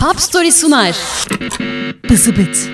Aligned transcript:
Pop 0.00 0.20
Story 0.20 0.52
sunar. 0.52 0.96
Bızıbıt. 2.10 2.70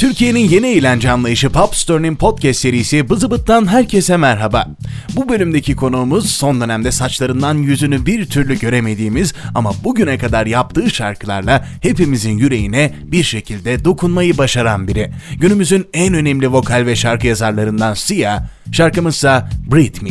Türkiye'nin 0.00 0.48
yeni 0.48 0.66
eğlence 0.66 1.10
anlayışı 1.10 1.50
Pop 1.50 1.74
Story'nin 1.76 2.16
podcast 2.16 2.60
serisi 2.60 3.08
Bızıbıt'tan 3.08 3.66
herkese 3.66 4.16
merhaba. 4.16 4.68
Bu 5.16 5.28
bölümdeki 5.28 5.76
konuğumuz 5.76 6.30
son 6.30 6.60
dönemde 6.60 6.92
saçlarından 6.92 7.54
yüzünü 7.54 8.06
bir 8.06 8.26
türlü 8.26 8.58
göremediğimiz 8.58 9.34
ama 9.54 9.72
bugüne 9.84 10.18
kadar 10.18 10.46
yaptığı 10.46 10.90
şarkılarla 10.90 11.66
hepimizin 11.80 12.38
yüreğine 12.38 12.94
bir 13.04 13.24
şekilde 13.24 13.84
dokunmayı 13.84 14.38
başaran 14.38 14.88
biri. 14.88 15.12
Günümüzün 15.40 15.86
en 15.94 16.14
önemli 16.14 16.52
vokal 16.52 16.86
ve 16.86 16.96
şarkı 16.96 17.26
yazarlarından 17.26 17.94
Sia, 17.94 18.38
şarkımızsa 18.72 19.50
Breathe 19.72 20.04
Me. 20.04 20.10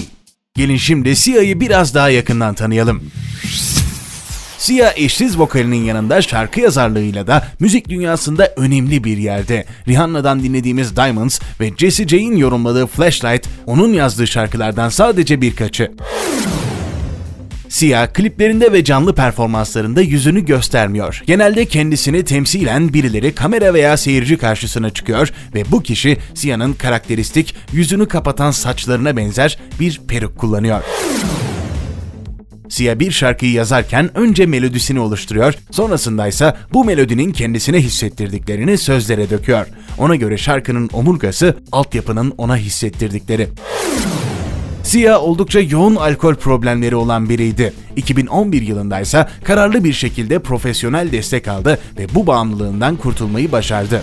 Gelin 0.56 0.78
şimdi 0.78 1.16
Sia'yı 1.16 1.60
biraz 1.60 1.96
daha 1.96 2.10
yakından 2.10 2.56
tanıyalım. 2.56 3.04
Sia 4.64 4.92
eşsiz 4.96 5.40
vokalinin 5.40 5.84
yanında 5.84 6.22
şarkı 6.22 6.60
yazarlığıyla 6.60 7.28
da 7.28 7.48
müzik 7.60 7.90
dünyasında 7.90 8.54
önemli 8.58 9.04
bir 9.04 9.18
yerde. 9.18 9.66
Rihanna'dan 9.88 10.44
dinlediğimiz 10.44 10.96
Diamonds 10.96 11.40
ve 11.60 11.72
Jessie 11.78 12.08
J'in 12.08 12.36
yorumladığı 12.36 12.88
Flashlight 12.88 13.48
onun 13.66 13.94
yazdığı 13.94 14.28
şarkılardan 14.28 14.90
sadece 14.90 15.42
birkaçı. 15.42 15.92
Sia 17.70 18.14
kliplerinde 18.14 18.72
ve 18.72 18.84
canlı 18.84 19.16
performanslarında 19.16 20.02
yüzünü 20.02 20.46
göstermiyor. 20.46 21.24
Genelde 21.28 21.66
kendisini 21.66 22.26
temsilen 22.26 22.94
birileri 22.94 23.36
kamera 23.36 23.74
veya 23.74 23.98
seyirci 23.98 24.38
karşısına 24.38 24.90
çıkıyor 24.90 25.32
ve 25.56 25.64
bu 25.72 25.84
kişi 25.84 26.18
Sia'nın 26.34 26.74
karakteristik 26.74 27.56
yüzünü 27.72 28.08
kapatan 28.08 28.52
saçlarına 28.52 29.18
benzer 29.18 29.58
bir 29.80 30.02
peruk 30.08 30.38
kullanıyor. 30.38 30.84
Sia 32.70 33.00
bir 33.00 33.12
şarkıyı 33.12 33.52
yazarken 33.52 34.18
önce 34.18 34.46
melodisini 34.46 35.00
oluşturuyor, 35.00 35.54
sonrasında 35.72 36.28
ise 36.28 36.54
bu 36.74 36.86
melodinin 36.86 37.32
kendisine 37.32 37.80
hissettirdiklerini 37.80 38.78
sözlere 38.78 39.30
döküyor. 39.30 39.68
Ona 39.98 40.16
göre 40.16 40.38
şarkının 40.38 40.90
omurgası 40.94 41.58
altyapının 41.72 42.34
ona 42.38 42.58
hissettirdikleri. 42.58 43.48
Sia 44.84 45.20
oldukça 45.20 45.60
yoğun 45.60 45.96
alkol 45.96 46.36
problemleri 46.36 46.96
olan 46.96 47.30
biriydi. 47.30 47.74
2011 47.96 48.62
yılında 48.62 49.00
ise 49.00 49.28
kararlı 49.44 49.84
bir 49.84 49.94
şekilde 49.94 50.40
profesyonel 50.40 51.12
destek 51.12 51.48
aldı 51.48 51.80
ve 51.98 52.08
bu 52.16 52.28
bağımlılığından 52.28 52.96
kurtulmayı 52.96 53.52
başardı. 53.52 54.02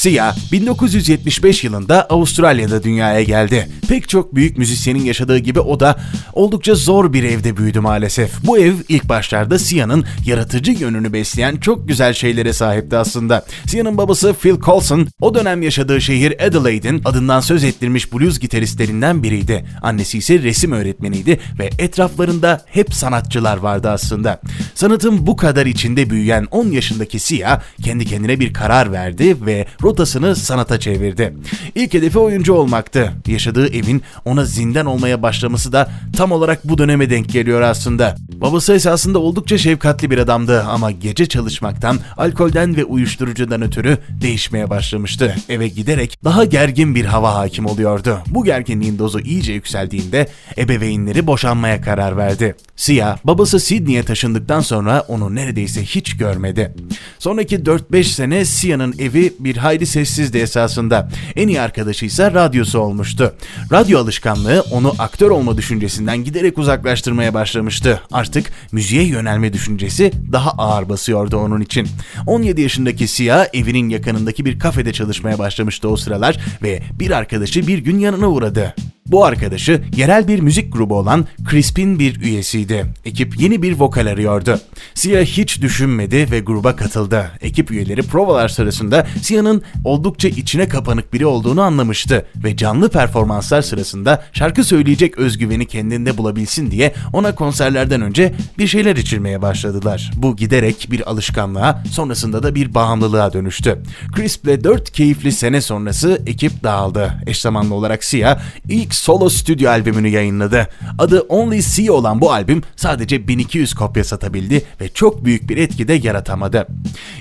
Sia 0.00 0.34
1975 0.52 1.64
yılında 1.64 2.02
Avustralya'da 2.04 2.82
dünyaya 2.82 3.22
geldi. 3.22 3.68
Pek 3.88 4.08
çok 4.08 4.34
büyük 4.34 4.58
müzisyenin 4.58 5.04
yaşadığı 5.04 5.38
gibi 5.38 5.60
o 5.60 5.80
da 5.80 5.96
oldukça 6.32 6.74
zor 6.74 7.12
bir 7.12 7.24
evde 7.24 7.56
büyüdü 7.56 7.80
maalesef. 7.80 8.30
Bu 8.44 8.58
ev 8.58 8.74
ilk 8.88 9.08
başlarda 9.08 9.58
Sia'nın 9.58 10.04
yaratıcı 10.26 10.72
yönünü 10.72 11.12
besleyen 11.12 11.56
çok 11.56 11.88
güzel 11.88 12.12
şeylere 12.12 12.52
sahipti 12.52 12.96
aslında. 12.96 13.44
Sia'nın 13.66 13.98
babası 13.98 14.34
Phil 14.34 14.60
Coulson 14.60 15.08
o 15.20 15.34
dönem 15.34 15.62
yaşadığı 15.62 16.00
şehir 16.00 16.46
Adelaide'in 16.46 17.02
adından 17.04 17.40
söz 17.40 17.64
ettirmiş 17.64 18.12
blues 18.12 18.38
gitaristlerinden 18.38 19.22
biriydi. 19.22 19.64
Annesi 19.82 20.18
ise 20.18 20.42
resim 20.42 20.72
öğretmeniydi 20.72 21.40
ve 21.58 21.70
etraflarında 21.78 22.64
hep 22.66 22.94
sanatçılar 22.94 23.56
vardı 23.56 23.90
aslında. 23.90 24.40
Sanatın 24.74 25.26
bu 25.26 25.36
kadar 25.36 25.66
içinde 25.66 26.10
büyüyen 26.10 26.46
10 26.50 26.66
yaşındaki 26.66 27.18
Sia 27.18 27.62
kendi 27.82 28.04
kendine 28.04 28.40
bir 28.40 28.52
karar 28.52 28.92
verdi 28.92 29.46
ve 29.46 29.66
rotasını 29.90 30.36
sanata 30.36 30.80
çevirdi. 30.80 31.34
İlk 31.74 31.94
hedefi 31.94 32.18
oyuncu 32.18 32.54
olmaktı. 32.54 33.12
Yaşadığı 33.26 33.68
evin 33.68 34.02
ona 34.24 34.44
zindan 34.44 34.86
olmaya 34.86 35.22
başlaması 35.22 35.72
da 35.72 35.90
tam 36.16 36.32
olarak 36.32 36.68
bu 36.68 36.78
döneme 36.78 37.10
denk 37.10 37.28
geliyor 37.28 37.60
aslında. 37.60 38.16
Babası 38.32 38.74
esasında 38.74 39.18
oldukça 39.18 39.58
şefkatli 39.58 40.10
bir 40.10 40.18
adamdı 40.18 40.62
ama 40.62 40.90
gece 40.90 41.26
çalışmaktan, 41.26 41.98
alkolden 42.16 42.76
ve 42.76 42.84
uyuşturucudan 42.84 43.62
ötürü 43.62 43.98
değişmeye 44.22 44.70
başlamıştı. 44.70 45.36
Eve 45.48 45.68
giderek 45.68 46.24
daha 46.24 46.44
gergin 46.44 46.94
bir 46.94 47.04
hava 47.04 47.34
hakim 47.34 47.66
oluyordu. 47.66 48.18
Bu 48.26 48.44
gerginliğin 48.44 48.98
dozu 48.98 49.20
iyice 49.20 49.52
yükseldiğinde 49.52 50.28
ebeveynleri 50.58 51.26
boşanmaya 51.26 51.80
karar 51.80 52.16
verdi. 52.16 52.54
Sia, 52.76 53.16
babası 53.24 53.60
Sydney'e 53.60 54.02
taşındıktan 54.02 54.60
sonra 54.60 55.04
onu 55.08 55.34
neredeyse 55.34 55.84
hiç 55.84 56.16
görmedi. 56.16 56.74
Sonraki 57.18 57.56
4-5 57.56 58.04
sene 58.04 58.44
Sia'nın 58.44 58.94
evi 58.98 59.32
bir 59.38 59.56
hayli 59.56 59.79
sessizdi 59.86 60.38
esasında. 60.38 61.08
En 61.36 61.48
iyi 61.48 61.60
arkadaşı 61.60 62.06
ise 62.06 62.30
radyosu 62.34 62.78
olmuştu. 62.78 63.34
Radyo 63.72 63.98
alışkanlığı 63.98 64.64
onu 64.70 64.94
aktör 64.98 65.30
olma 65.30 65.56
düşüncesinden 65.56 66.24
giderek 66.24 66.58
uzaklaştırmaya 66.58 67.34
başlamıştı. 67.34 68.00
Artık 68.12 68.50
müziğe 68.72 69.02
yönelme 69.02 69.52
düşüncesi 69.52 70.12
daha 70.32 70.50
ağır 70.50 70.88
basıyordu 70.88 71.36
onun 71.36 71.60
için. 71.60 71.88
17 72.26 72.60
yaşındaki 72.60 73.08
Sia 73.08 73.46
evinin 73.52 73.88
yakınındaki 73.88 74.44
bir 74.44 74.58
kafede 74.58 74.92
çalışmaya 74.92 75.38
başlamıştı 75.38 75.88
o 75.88 75.96
sıralar 75.96 76.38
ve 76.62 76.82
bir 76.98 77.10
arkadaşı 77.10 77.66
bir 77.66 77.78
gün 77.78 77.98
yanına 77.98 78.28
uğradı. 78.28 78.74
Bu 79.10 79.24
arkadaşı 79.24 79.82
yerel 79.96 80.28
bir 80.28 80.40
müzik 80.40 80.72
grubu 80.72 80.98
olan 80.98 81.26
Crisp'in 81.50 81.98
bir 81.98 82.20
üyesiydi. 82.20 82.86
Ekip 83.04 83.40
yeni 83.40 83.62
bir 83.62 83.72
vokal 83.72 84.06
arıyordu. 84.06 84.60
Sia 84.94 85.20
hiç 85.20 85.62
düşünmedi 85.62 86.30
ve 86.30 86.40
gruba 86.40 86.76
katıldı. 86.76 87.30
Ekip 87.40 87.70
üyeleri 87.70 88.02
provalar 88.02 88.48
sırasında 88.48 89.06
Sia'nın 89.22 89.62
oldukça 89.84 90.28
içine 90.28 90.68
kapanık 90.68 91.12
biri 91.12 91.26
olduğunu 91.26 91.62
anlamıştı 91.62 92.26
ve 92.44 92.56
canlı 92.56 92.88
performanslar 92.88 93.62
sırasında 93.62 94.24
şarkı 94.32 94.64
söyleyecek 94.64 95.18
özgüveni 95.18 95.66
kendinde 95.66 96.18
bulabilsin 96.18 96.70
diye 96.70 96.94
ona 97.12 97.34
konserlerden 97.34 98.00
önce 98.00 98.34
bir 98.58 98.66
şeyler 98.66 98.96
içirmeye 98.96 99.42
başladılar. 99.42 100.10
Bu 100.16 100.36
giderek 100.36 100.88
bir 100.90 101.10
alışkanlığa, 101.10 101.84
sonrasında 101.90 102.42
da 102.42 102.54
bir 102.54 102.74
bağımlılığa 102.74 103.32
dönüştü. 103.32 103.78
Crisp'le 104.16 104.64
4 104.64 104.90
keyifli 104.90 105.32
sene 105.32 105.60
sonrası 105.60 106.22
ekip 106.26 106.62
dağıldı. 106.62 107.14
Eş 107.26 107.40
zamanlı 107.40 107.74
olarak 107.74 108.04
Sia 108.04 108.40
ilk 108.68 108.99
solo 109.00 109.28
stüdyo 109.28 109.70
albümünü 109.70 110.08
yayınladı. 110.08 110.68
Adı 110.98 111.20
Only 111.20 111.62
See 111.62 111.90
olan 111.90 112.20
bu 112.20 112.32
albüm 112.32 112.62
sadece 112.76 113.28
1200 113.28 113.74
kopya 113.74 114.04
satabildi 114.04 114.64
ve 114.80 114.88
çok 114.88 115.24
büyük 115.24 115.48
bir 115.48 115.56
etki 115.56 115.88
de 115.88 115.92
yaratamadı. 115.92 116.66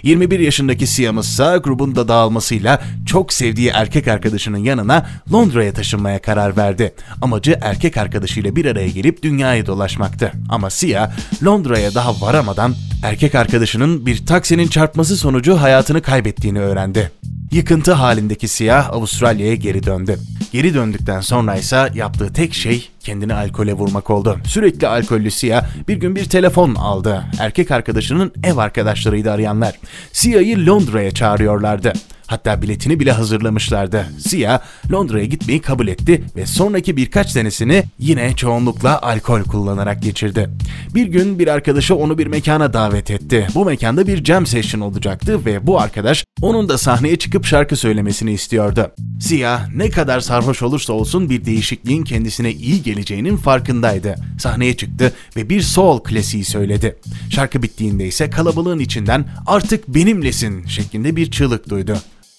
21 0.03 0.39
yaşındaki 0.39 0.87
Sia'mız 0.87 1.27
ise 1.27 1.59
grubun 1.63 1.95
da 1.95 2.07
dağılmasıyla 2.07 2.81
çok 3.05 3.33
sevdiği 3.33 3.69
erkek 3.69 4.07
arkadaşının 4.07 4.57
yanına 4.57 5.09
Londra'ya 5.33 5.73
taşınmaya 5.73 6.21
karar 6.21 6.57
verdi. 6.57 6.93
Amacı 7.21 7.59
erkek 7.61 7.97
arkadaşıyla 7.97 8.55
bir 8.55 8.65
araya 8.65 8.89
gelip 8.89 9.23
dünyayı 9.23 9.65
dolaşmaktı. 9.65 10.31
Ama 10.49 10.69
Sia 10.69 11.11
Londra'ya 11.43 11.95
daha 11.95 12.21
varamadan 12.21 12.75
erkek 13.03 13.35
arkadaşının 13.35 14.05
bir 14.05 14.25
taksinin 14.25 14.67
çarpması 14.67 15.17
sonucu 15.17 15.55
hayatını 15.55 16.01
kaybettiğini 16.01 16.59
öğrendi. 16.59 17.11
Yıkıntı 17.51 17.93
halindeki 17.93 18.47
siyah 18.47 18.89
Avustralya'ya 18.89 19.55
geri 19.55 19.83
döndü. 19.83 20.19
Geri 20.51 20.73
döndükten 20.73 21.21
sonra 21.21 21.55
ise 21.55 21.91
yaptığı 21.95 22.33
tek 22.33 22.53
şey 22.53 22.89
kendini 23.09 23.33
alkole 23.33 23.73
vurmak 23.73 24.09
oldu. 24.09 24.37
Sürekli 24.43 24.87
alkollü 24.87 25.31
Sia 25.31 25.65
bir 25.87 25.97
gün 25.97 26.15
bir 26.15 26.25
telefon 26.25 26.75
aldı. 26.75 27.23
Erkek 27.39 27.71
arkadaşının 27.71 28.31
ev 28.43 28.57
arkadaşlarıydı 28.57 29.31
arayanlar. 29.31 29.79
Sia'yı 30.13 30.65
Londra'ya 30.65 31.11
çağırıyorlardı. 31.11 31.93
Hatta 32.29 32.61
biletini 32.61 32.99
bile 32.99 33.11
hazırlamışlardı. 33.11 34.05
Sia 34.19 34.61
Londra'ya 34.91 35.25
gitmeyi 35.25 35.61
kabul 35.61 35.87
etti 35.87 36.23
ve 36.35 36.45
sonraki 36.45 36.97
birkaç 36.97 37.29
senesini 37.29 37.83
yine 37.99 38.35
çoğunlukla 38.35 39.01
alkol 39.01 39.43
kullanarak 39.43 40.03
geçirdi. 40.03 40.49
Bir 40.95 41.07
gün 41.07 41.39
bir 41.39 41.47
arkadaşı 41.47 41.95
onu 41.95 42.17
bir 42.17 42.27
mekana 42.27 42.73
davet 42.73 43.11
etti. 43.11 43.47
Bu 43.55 43.65
mekanda 43.65 44.07
bir 44.07 44.25
jam 44.25 44.45
session 44.45 44.81
olacaktı 44.81 45.45
ve 45.45 45.67
bu 45.67 45.79
arkadaş 45.79 46.25
onun 46.41 46.69
da 46.69 46.77
sahneye 46.77 47.15
çıkıp 47.15 47.45
şarkı 47.45 47.75
söylemesini 47.75 48.31
istiyordu. 48.31 48.91
Sia 49.21 49.59
ne 49.75 49.89
kadar 49.89 50.19
sarhoş 50.19 50.63
olursa 50.63 50.93
olsun 50.93 51.29
bir 51.29 51.45
değişikliğin 51.45 52.03
kendisine 52.03 52.51
iyi 52.51 52.83
geleceğinin 52.99 53.37
farkındaydı. 53.37 54.15
Sahneye 54.39 54.77
çıktı 54.77 55.13
ve 55.35 55.49
bir 55.49 55.61
soul 55.61 55.99
klasiği 55.99 56.43
söyledi. 56.43 56.95
Şarkı 57.29 57.63
bittiğinde 57.63 58.07
ise 58.07 58.29
kalabalığın 58.29 58.79
içinden 58.79 59.25
artık 59.45 59.87
benimlesin 59.87 60.65
şeklinde 60.65 61.15
bir 61.15 61.31
çığlık 61.31 61.69
duydu. 61.69 61.97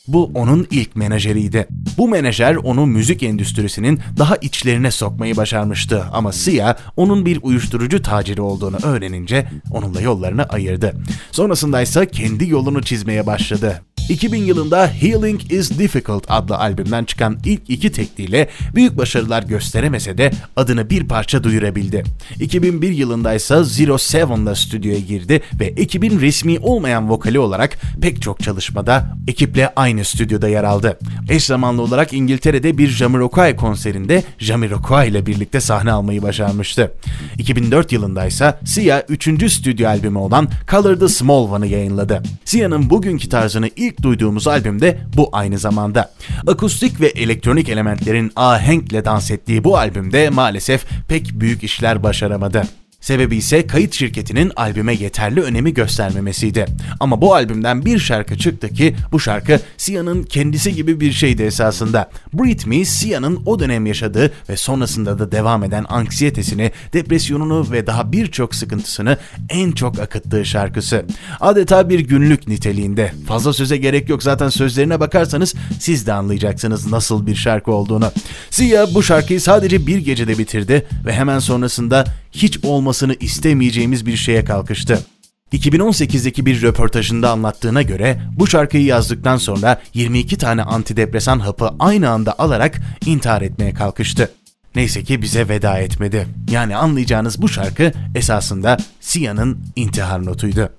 Bu 0.08 0.30
onun 0.34 0.66
ilk 0.70 0.96
menajeriydi. 0.96 1.66
Bu 1.98 2.08
menajer 2.08 2.54
onu 2.54 2.86
müzik 2.86 3.22
endüstrisinin 3.22 4.00
daha 4.18 4.36
içlerine 4.36 4.90
sokmayı 4.90 5.36
başarmıştı 5.36 6.04
ama 6.12 6.32
Sia 6.32 6.76
onun 6.96 7.26
bir 7.26 7.38
uyuşturucu 7.42 8.02
taciri 8.02 8.40
olduğunu 8.40 8.76
öğrenince 8.82 9.48
onunla 9.70 10.00
yollarını 10.00 10.44
ayırdı. 10.44 10.94
Sonrasında 11.32 11.82
ise 11.82 12.06
kendi 12.06 12.48
yolunu 12.48 12.82
çizmeye 12.82 13.26
başladı. 13.26 13.82
2000 14.10 14.44
yılında 14.44 14.86
Healing 14.86 15.52
is 15.52 15.78
Difficult 15.78 16.24
adlı 16.28 16.56
albümden 16.56 17.04
çıkan 17.04 17.38
ilk 17.44 17.62
iki 17.68 17.92
tekliyle 17.92 18.48
büyük 18.74 18.96
başarılar 18.96 19.42
gösteremese 19.42 20.18
de 20.18 20.30
adını 20.56 20.90
bir 20.90 21.08
parça 21.08 21.44
duyurabildi. 21.44 22.02
2001 22.40 22.90
yılında 22.90 23.34
ise 23.34 23.64
Zero 23.64 23.98
Seven'la 23.98 24.54
stüdyoya 24.54 24.98
girdi 24.98 25.42
ve 25.60 25.66
ekibin 25.66 26.20
resmi 26.20 26.58
olmayan 26.58 27.10
vokali 27.10 27.38
olarak 27.38 27.78
pek 28.00 28.22
çok 28.22 28.40
çalışmada 28.40 29.16
ekiple 29.28 29.72
aynı 29.76 30.04
stüdyoda 30.04 30.48
yer 30.48 30.64
aldı. 30.64 30.98
Eş 31.28 31.44
zamanlı 31.44 31.82
olarak 31.82 32.12
İngiltere'de 32.12 32.78
bir 32.78 32.88
Jamiroquai 32.88 33.56
konserinde 33.56 34.24
Jamiroquai 34.38 35.08
ile 35.08 35.26
birlikte 35.26 35.60
sahne 35.60 35.92
almayı 35.92 36.22
başarmıştı. 36.22 36.92
2004 37.38 37.92
yılında 37.92 38.26
ise 38.26 38.54
Sia 38.64 39.02
3. 39.08 39.52
stüdyo 39.52 39.88
albümü 39.88 40.18
olan 40.18 40.48
Color 40.70 40.96
the 40.96 41.08
Small 41.08 41.50
One'ı 41.50 41.66
yayınladı. 41.66 42.22
Sia'nın 42.44 42.90
bugünkü 42.90 43.28
tarzını 43.28 43.68
ilk 43.76 43.99
duyduğumuz 44.02 44.48
albümde 44.48 44.98
bu 45.16 45.28
aynı 45.32 45.58
zamanda. 45.58 46.12
Akustik 46.46 47.00
ve 47.00 47.06
elektronik 47.06 47.68
elementlerin 47.68 48.32
ahenkle 48.36 49.04
dans 49.04 49.30
ettiği 49.30 49.64
bu 49.64 49.78
albümde 49.78 50.30
maalesef 50.30 50.86
pek 51.08 51.30
büyük 51.34 51.64
işler 51.64 52.02
başaramadı. 52.02 52.62
Sebebi 53.00 53.36
ise 53.36 53.66
kayıt 53.66 53.94
şirketinin 53.94 54.52
albüme 54.56 54.94
yeterli 54.94 55.40
önemi 55.40 55.74
göstermemesiydi. 55.74 56.66
Ama 57.00 57.20
bu 57.20 57.34
albümden 57.34 57.84
bir 57.84 57.98
şarkı 57.98 58.38
çıktı 58.38 58.68
ki 58.68 58.96
bu 59.12 59.20
şarkı 59.20 59.60
Sia'nın 59.76 60.22
kendisi 60.22 60.74
gibi 60.74 61.00
bir 61.00 61.12
şeydi 61.12 61.42
esasında. 61.42 62.10
Breathe 62.32 62.70
Me, 62.70 62.84
Sia'nın 62.84 63.42
o 63.46 63.58
dönem 63.58 63.86
yaşadığı 63.86 64.32
ve 64.48 64.56
sonrasında 64.56 65.18
da 65.18 65.32
devam 65.32 65.64
eden 65.64 65.84
anksiyetesini, 65.88 66.72
depresyonunu 66.92 67.66
ve 67.72 67.86
daha 67.86 68.12
birçok 68.12 68.54
sıkıntısını 68.54 69.16
en 69.48 69.72
çok 69.72 69.98
akıttığı 69.98 70.44
şarkısı. 70.44 71.04
Adeta 71.40 71.88
bir 71.88 72.00
günlük 72.00 72.48
niteliğinde. 72.48 73.12
Fazla 73.26 73.52
söze 73.52 73.76
gerek 73.76 74.08
yok 74.08 74.22
zaten 74.22 74.48
sözlerine 74.48 75.00
bakarsanız 75.00 75.54
siz 75.78 76.06
de 76.06 76.12
anlayacaksınız 76.12 76.86
nasıl 76.86 77.26
bir 77.26 77.34
şarkı 77.34 77.72
olduğunu. 77.72 78.12
Sia 78.50 78.86
bu 78.94 79.02
şarkıyı 79.02 79.40
sadece 79.40 79.86
bir 79.86 79.98
gecede 79.98 80.38
bitirdi 80.38 80.86
ve 81.06 81.12
hemen 81.12 81.38
sonrasında 81.38 82.04
hiç 82.32 82.64
olmasını 82.64 83.14
istemeyeceğimiz 83.20 84.06
bir 84.06 84.16
şeye 84.16 84.44
kalkıştı. 84.44 85.04
2018'deki 85.52 86.46
bir 86.46 86.62
röportajında 86.62 87.30
anlattığına 87.30 87.82
göre 87.82 88.22
bu 88.38 88.46
şarkıyı 88.46 88.84
yazdıktan 88.84 89.36
sonra 89.36 89.82
22 89.94 90.38
tane 90.38 90.62
antidepresan 90.62 91.38
hapı 91.38 91.70
aynı 91.78 92.10
anda 92.10 92.38
alarak 92.38 92.80
intihar 93.06 93.42
etmeye 93.42 93.74
kalkıştı. 93.74 94.30
Neyse 94.74 95.04
ki 95.04 95.22
bize 95.22 95.48
veda 95.48 95.78
etmedi. 95.78 96.26
Yani 96.50 96.76
anlayacağınız 96.76 97.42
bu 97.42 97.48
şarkı 97.48 97.92
esasında 98.14 98.76
Sia'nın 99.00 99.58
intihar 99.76 100.26
notuydu. 100.26 100.72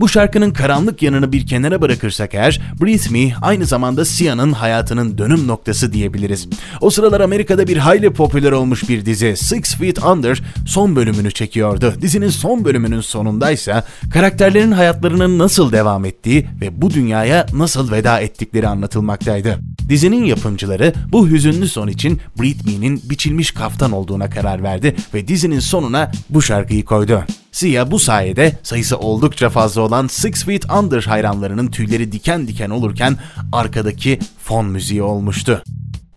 Bu 0.00 0.08
şarkının 0.08 0.50
karanlık 0.50 1.02
yanını 1.02 1.32
bir 1.32 1.46
kenara 1.46 1.82
bırakırsak 1.82 2.34
eğer, 2.34 2.60
Breathe 2.82 3.10
Me 3.10 3.34
aynı 3.42 3.66
zamanda 3.66 4.04
Sia'nın 4.04 4.52
hayatının 4.52 5.18
dönüm 5.18 5.46
noktası 5.46 5.92
diyebiliriz. 5.92 6.48
O 6.80 6.90
sıralar 6.90 7.20
Amerika'da 7.20 7.66
bir 7.66 7.76
hayli 7.76 8.10
popüler 8.10 8.52
olmuş 8.52 8.88
bir 8.88 9.06
dizi 9.06 9.36
Six 9.36 9.74
Feet 9.74 10.04
Under 10.04 10.42
son 10.66 10.96
bölümünü 10.96 11.32
çekiyordu. 11.32 11.94
Dizinin 12.00 12.28
son 12.28 12.64
bölümünün 12.64 13.00
sonundaysa 13.00 13.84
karakterlerin 14.12 14.72
hayatlarının 14.72 15.38
nasıl 15.38 15.72
devam 15.72 16.04
ettiği 16.04 16.46
ve 16.60 16.82
bu 16.82 16.90
dünyaya 16.90 17.46
nasıl 17.52 17.90
veda 17.90 18.20
ettikleri 18.20 18.68
anlatılmaktaydı. 18.68 19.58
Dizinin 19.88 20.24
yapımcıları 20.24 20.92
bu 21.12 21.28
hüzünlü 21.28 21.68
son 21.68 21.88
için 21.88 22.20
Breathe 22.40 22.70
Me'nin 22.70 23.02
biçilmiş 23.10 23.50
kaftan 23.50 23.92
olduğuna 23.92 24.30
karar 24.30 24.62
verdi 24.62 24.96
ve 25.14 25.28
dizinin 25.28 25.60
sonuna 25.60 26.12
bu 26.30 26.42
şarkıyı 26.42 26.84
koydu. 26.84 27.24
Sia 27.52 27.90
bu 27.90 27.98
sayede 27.98 28.58
sayısı 28.62 28.98
oldukça 28.98 29.50
fazla 29.50 29.80
olan 29.80 30.06
Six 30.06 30.44
Feet 30.44 30.70
Under 30.72 31.02
hayranlarının 31.02 31.66
tüyleri 31.66 32.12
diken 32.12 32.48
diken 32.48 32.70
olurken 32.70 33.16
arkadaki 33.52 34.18
fon 34.38 34.66
müziği 34.66 35.02
olmuştu. 35.02 35.62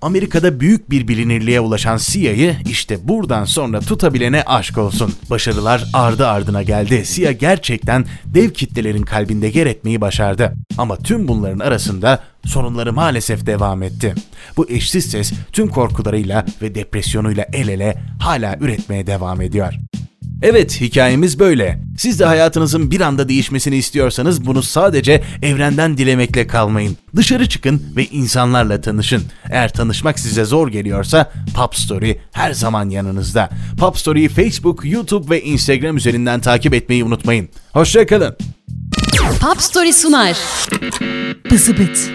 Amerika'da 0.02 0.60
büyük 0.60 0.90
bir 0.90 1.08
bilinirliğe 1.08 1.60
ulaşan 1.60 1.98
Sia'yı 1.98 2.56
işte 2.70 3.08
buradan 3.08 3.46
sonra 3.46 3.80
tutabilene 3.80 4.44
aşk 4.44 4.78
olsun. 4.78 5.14
Başarılar 5.30 5.86
ardı 5.94 6.28
ardına 6.28 6.64
geldi. 6.64 7.06
Sia 7.06 7.32
gerçekten 7.32 8.06
dev 8.26 8.50
kitlelerin 8.50 9.04
kalbinde 9.04 9.48
yer 9.48 9.66
etmeyi 9.66 10.02
başardı. 10.02 10.54
Ama 10.78 10.98
tüm 10.98 11.28
bunların 11.28 11.60
arasında 11.60 12.20
sorunları 12.46 12.94
maalesef 12.94 13.46
devam 13.46 13.84
etti. 13.84 14.16
Bu 14.58 14.70
eşsiz 14.70 15.06
ses 15.06 15.34
tüm 15.52 15.68
korkularıyla 15.68 16.46
ve 16.62 16.76
depresyonuyla 16.76 17.46
el 17.54 17.68
ele 17.68 18.02
hala 18.20 18.58
üretmeye 18.60 19.08
devam 19.08 19.42
ediyor. 19.42 19.74
Evet, 20.44 20.82
hikayemiz 20.82 21.40
böyle. 21.40 21.80
Siz 21.98 22.20
de 22.20 22.26
hayatınızın 22.26 22.92
bir 22.92 23.02
anda 23.02 23.30
değişmesini 23.30 23.76
istiyorsanız 23.76 24.46
bunu 24.46 24.64
sadece 24.64 25.24
evrenden 25.42 25.98
dilemekle 25.98 26.48
kalmayın. 26.48 26.98
Dışarı 27.16 27.50
çıkın 27.50 27.84
ve 27.96 28.06
insanlarla 28.06 28.82
tanışın. 28.82 29.24
Eğer 29.50 29.74
tanışmak 29.74 30.20
size 30.20 30.46
zor 30.46 30.68
geliyorsa 30.68 31.32
Pop 31.56 31.76
Story 31.76 32.20
her 32.32 32.54
zaman 32.54 32.90
yanınızda. 32.90 33.50
Pop 33.80 33.98
Story'yi 33.98 34.30
Facebook, 34.30 34.86
YouTube 34.86 35.30
ve 35.30 35.42
Instagram 35.42 35.98
üzerinden 35.98 36.40
takip 36.40 36.74
etmeyi 36.74 37.04
unutmayın. 37.04 37.50
Hoşçakalın. 37.74 38.38
Pop 39.42 39.62
Story 39.62 39.94
sunar. 39.94 40.38
Bızıbıt. 41.52 42.12